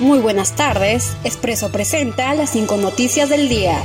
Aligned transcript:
Muy 0.00 0.18
buenas 0.18 0.56
tardes, 0.56 1.12
Expreso 1.24 1.70
presenta 1.70 2.34
las 2.34 2.48
cinco 2.52 2.78
noticias 2.78 3.28
del 3.28 3.50
día. 3.50 3.76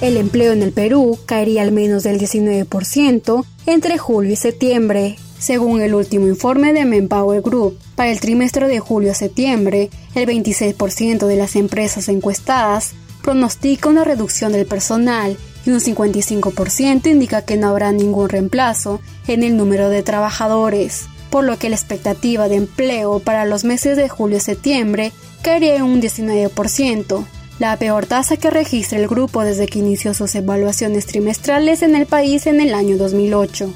El 0.00 0.16
empleo 0.16 0.52
en 0.52 0.62
el 0.62 0.70
Perú 0.70 1.18
caería 1.26 1.62
al 1.62 1.72
menos 1.72 2.04
del 2.04 2.20
19% 2.20 3.44
entre 3.66 3.98
julio 3.98 4.34
y 4.34 4.36
septiembre, 4.36 5.16
según 5.36 5.82
el 5.82 5.96
último 5.96 6.28
informe 6.28 6.72
de 6.72 6.84
Manpower 6.84 7.42
Group. 7.42 7.76
Para 7.96 8.12
el 8.12 8.20
trimestre 8.20 8.68
de 8.68 8.78
julio 8.78 9.10
a 9.10 9.14
septiembre, 9.14 9.90
el 10.14 10.28
26% 10.28 11.26
de 11.26 11.36
las 11.36 11.56
empresas 11.56 12.08
encuestadas 12.08 12.92
pronostica 13.20 13.88
una 13.88 14.04
reducción 14.04 14.52
del 14.52 14.66
personal 14.66 15.36
y 15.66 15.70
un 15.70 15.80
55% 15.80 17.10
indica 17.10 17.42
que 17.42 17.56
no 17.56 17.68
habrá 17.68 17.92
ningún 17.92 18.28
reemplazo 18.28 19.00
en 19.26 19.42
el 19.42 19.56
número 19.56 19.88
de 19.88 20.02
trabajadores, 20.02 21.06
por 21.30 21.44
lo 21.44 21.58
que 21.58 21.68
la 21.68 21.76
expectativa 21.76 22.48
de 22.48 22.56
empleo 22.56 23.18
para 23.18 23.44
los 23.44 23.64
meses 23.64 23.96
de 23.96 24.08
julio 24.08 24.38
y 24.38 24.40
septiembre 24.40 25.12
caería 25.42 25.76
en 25.76 25.82
un 25.82 26.00
19%, 26.00 27.24
la 27.58 27.76
peor 27.76 28.06
tasa 28.06 28.36
que 28.36 28.50
registra 28.50 28.98
el 28.98 29.08
grupo 29.08 29.42
desde 29.42 29.66
que 29.66 29.78
inició 29.78 30.12
sus 30.12 30.34
evaluaciones 30.34 31.06
trimestrales 31.06 31.82
en 31.82 31.94
el 31.94 32.06
país 32.06 32.46
en 32.46 32.60
el 32.60 32.74
año 32.74 32.96
2008. 32.96 33.72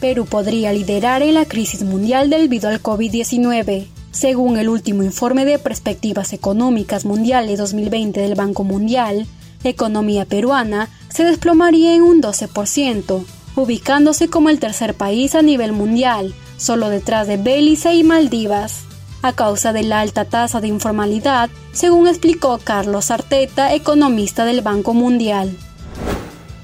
Perú 0.00 0.26
podría 0.26 0.72
liderar 0.72 1.22
en 1.22 1.34
la 1.34 1.44
crisis 1.44 1.82
mundial 1.82 2.30
debido 2.30 2.68
al 2.68 2.82
COVID-19. 2.82 3.86
Según 4.10 4.56
el 4.56 4.68
último 4.68 5.02
informe 5.02 5.44
de 5.44 5.58
Perspectivas 5.58 6.32
Económicas 6.32 7.04
Mundiales 7.04 7.58
2020 7.58 8.20
del 8.20 8.34
Banco 8.34 8.64
Mundial, 8.64 9.26
economía 9.68 10.24
peruana 10.24 10.88
se 11.08 11.24
desplomaría 11.24 11.94
en 11.94 12.02
un 12.02 12.22
12%, 12.22 13.24
ubicándose 13.56 14.28
como 14.28 14.48
el 14.50 14.58
tercer 14.58 14.94
país 14.94 15.34
a 15.34 15.42
nivel 15.42 15.72
mundial, 15.72 16.34
solo 16.56 16.88
detrás 16.88 17.26
de 17.26 17.36
Belice 17.36 17.94
y 17.94 18.04
Maldivas, 18.04 18.84
a 19.22 19.32
causa 19.32 19.72
de 19.72 19.82
la 19.82 20.00
alta 20.00 20.24
tasa 20.24 20.60
de 20.60 20.68
informalidad, 20.68 21.50
según 21.72 22.06
explicó 22.06 22.58
Carlos 22.62 23.10
Arteta, 23.10 23.74
economista 23.74 24.44
del 24.44 24.60
Banco 24.60 24.94
Mundial. 24.94 25.56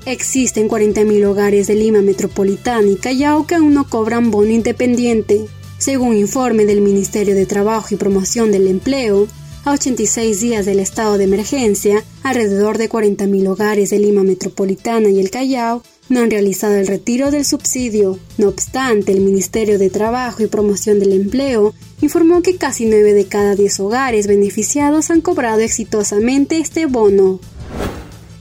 Existen 0.05 0.69
40.000 0.69 1.25
hogares 1.27 1.69
de 1.69 1.77
Lima 1.77 2.03
Metropolitana 2.03 2.89
y 2.89 2.97
Callao 2.97 3.47
que 3.47 3.55
aún 3.55 3.73
no 3.75 3.89
cobran 3.89 4.31
bono 4.31 4.51
independiente. 4.51 5.47
Según 5.79 6.17
informe 6.17 6.65
del 6.65 6.81
Ministerio 6.81 7.35
de 7.35 7.47
Trabajo 7.47 7.89
y 7.91 7.97
Promoción 7.97 8.51
del 8.51 8.67
Empleo, 8.67 9.29
a 9.65 9.73
86 9.73 10.41
días 10.41 10.67
del 10.67 10.81
estado 10.81 11.19
de 11.19 11.25
emergencia, 11.25 12.03
alrededor 12.23 12.79
de 12.79 12.91
40.000 12.91 13.49
hogares 13.49 13.91
de 13.91 13.99
Lima 13.99 14.25
Metropolitana 14.25 15.09
y 15.09 15.21
el 15.21 15.31
Callao 15.31 15.83
no 16.09 16.21
han 16.21 16.31
realizado 16.31 16.75
el 16.75 16.89
retiro 16.89 17.31
del 17.31 17.45
subsidio. 17.45 18.19
No 18.39 18.49
obstante, 18.49 19.13
el 19.13 19.21
Ministerio 19.21 19.79
de 19.79 19.89
Trabajo 19.89 20.43
y 20.43 20.49
Promoción 20.49 20.99
del 20.99 21.13
Empleo 21.13 21.75
informó 22.01 22.43
que 22.43 22.57
casi 22.57 22.87
9 22.87 23.15
de 23.15 23.27
cada 23.27 23.55
10 23.55 23.81
hogares 23.81 24.27
beneficiados 24.27 25.11
han 25.11 25.21
cobrado 25.21 25.61
exitosamente 25.61 26.59
este 26.59 26.87
bono. 26.87 27.39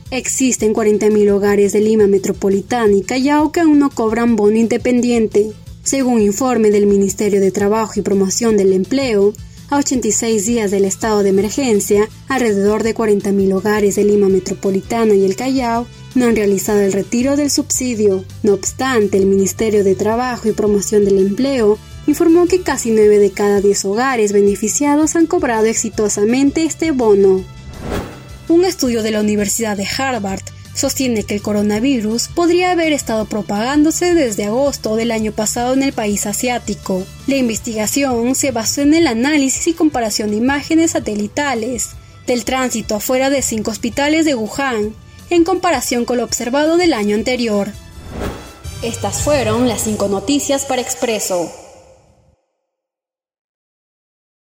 Existen 0.09 0.73
40.000 0.73 1.31
hogares 1.31 1.71
de 1.71 1.81
Lima 1.81 2.07
Metropolitana 2.07 2.93
y 2.93 3.03
Callao 3.03 3.51
que 3.51 3.61
aún 3.61 3.77
no 3.77 3.91
cobran 3.91 4.35
bono 4.35 4.57
independiente. 4.57 5.51
Según 5.83 6.21
informe 6.21 6.71
del 6.71 6.87
Ministerio 6.87 7.39
de 7.39 7.51
Trabajo 7.51 7.93
y 7.95 8.01
Promoción 8.01 8.57
del 8.57 8.73
Empleo, 8.73 9.33
a 9.71 9.77
86 9.77 10.45
días 10.45 10.69
del 10.69 10.83
estado 10.83 11.23
de 11.23 11.29
emergencia, 11.29 12.09
alrededor 12.27 12.83
de 12.83 12.93
40.000 12.93 13.53
hogares 13.55 13.95
de 13.95 14.03
Lima 14.03 14.27
Metropolitana 14.27 15.13
y 15.15 15.23
el 15.23 15.37
Callao 15.37 15.87
no 16.13 16.25
han 16.25 16.35
realizado 16.35 16.81
el 16.81 16.91
retiro 16.91 17.37
del 17.37 17.49
subsidio. 17.49 18.25
No 18.43 18.53
obstante, 18.53 19.17
el 19.17 19.25
Ministerio 19.25 19.85
de 19.85 19.95
Trabajo 19.95 20.49
y 20.49 20.51
Promoción 20.51 21.05
del 21.05 21.19
Empleo 21.19 21.79
informó 22.05 22.47
que 22.47 22.61
casi 22.61 22.91
9 22.91 23.17
de 23.17 23.31
cada 23.31 23.61
10 23.61 23.85
hogares 23.85 24.33
beneficiados 24.33 25.15
han 25.15 25.25
cobrado 25.25 25.65
exitosamente 25.65 26.65
este 26.65 26.91
bono. 26.91 27.41
Un 28.49 28.65
estudio 28.65 29.01
de 29.03 29.11
la 29.11 29.21
Universidad 29.21 29.77
de 29.77 29.87
Harvard 29.97 30.43
sostiene 30.73 31.23
que 31.23 31.35
el 31.35 31.41
coronavirus 31.41 32.27
podría 32.29 32.71
haber 32.71 32.93
estado 32.93 33.25
propagándose 33.25 34.13
desde 34.13 34.45
agosto 34.45 34.95
del 34.95 35.11
año 35.11 35.31
pasado 35.31 35.73
en 35.73 35.83
el 35.83 35.93
país 35.93 36.25
asiático. 36.25 37.03
La 37.27 37.37
investigación 37.37 38.35
se 38.35 38.51
basó 38.51 38.81
en 38.81 38.93
el 38.93 39.07
análisis 39.07 39.67
y 39.67 39.73
comparación 39.73 40.31
de 40.31 40.37
imágenes 40.37 40.91
satelitales 40.91 41.89
del 42.27 42.45
tránsito 42.45 42.95
afuera 42.95 43.29
de 43.29 43.41
cinco 43.41 43.71
hospitales 43.71 44.25
de 44.25 44.35
Wuhan, 44.35 44.95
en 45.29 45.43
comparación 45.43 46.05
con 46.05 46.17
lo 46.17 46.23
observado 46.23 46.77
del 46.77 46.93
año 46.93 47.15
anterior. 47.15 47.69
Estas 48.83 49.21
fueron 49.21 49.67
las 49.67 49.81
cinco 49.81 50.07
noticias 50.07 50.65
para 50.65 50.81
Expreso. 50.81 51.51